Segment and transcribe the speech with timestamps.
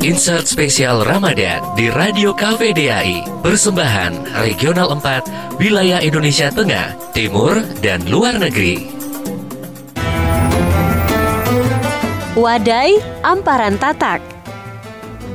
[0.00, 3.42] Insert spesial Ramadan di Radio KVDAI.
[3.42, 8.86] Persembahan Regional 4, Wilayah Indonesia Tengah, Timur, dan Luar Negeri.
[12.38, 14.22] Wadai Amparan Tatak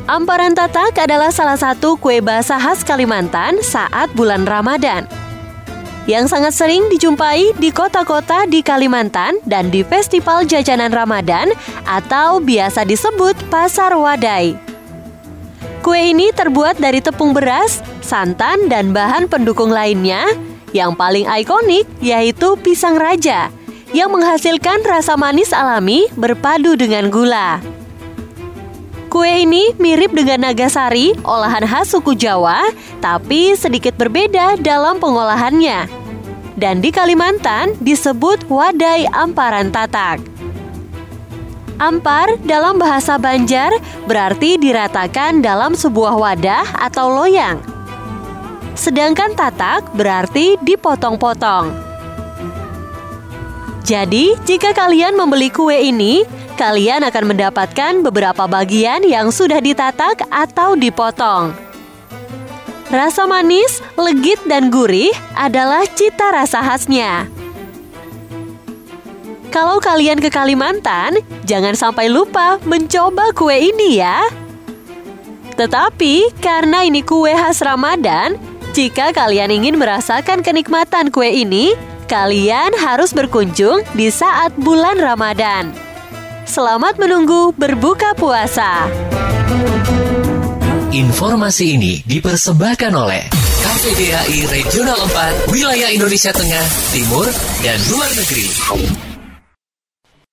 [0.08, 5.25] Amparan Tatak adalah salah satu kue basah khas Kalimantan saat bulan Ramadan
[6.06, 11.50] yang sangat sering dijumpai di kota-kota di Kalimantan dan di festival jajanan Ramadan
[11.86, 14.58] atau biasa disebut Pasar Wadai.
[15.82, 20.26] Kue ini terbuat dari tepung beras, santan, dan bahan pendukung lainnya.
[20.74, 23.54] Yang paling ikonik yaitu pisang raja
[23.94, 27.62] yang menghasilkan rasa manis alami berpadu dengan gula.
[29.16, 32.68] Kue ini mirip dengan nagasari, olahan khas suku Jawa,
[33.00, 35.88] tapi sedikit berbeda dalam pengolahannya.
[36.60, 40.20] Dan di Kalimantan disebut wadai amparan tatak.
[41.80, 43.72] Ampar dalam bahasa Banjar
[44.04, 47.64] berarti diratakan dalam sebuah wadah atau loyang.
[48.76, 51.95] Sedangkan tatak berarti dipotong-potong.
[53.86, 56.26] Jadi, jika kalian membeli kue ini,
[56.58, 61.54] kalian akan mendapatkan beberapa bagian yang sudah ditatak atau dipotong.
[62.90, 67.30] Rasa manis, legit, dan gurih adalah cita rasa khasnya.
[69.54, 74.26] Kalau kalian ke Kalimantan, jangan sampai lupa mencoba kue ini ya.
[75.62, 78.36] Tetapi karena ini kue khas Ramadan,
[78.74, 85.74] jika kalian ingin merasakan kenikmatan kue ini, kalian harus berkunjung di saat bulan Ramadan.
[86.46, 88.86] Selamat menunggu berbuka puasa.
[90.94, 93.28] Informasi ini dipersembahkan oleh
[93.66, 94.96] KPDAI Regional
[95.50, 97.28] 4, Wilayah Indonesia Tengah, Timur,
[97.66, 98.48] dan Luar Negeri.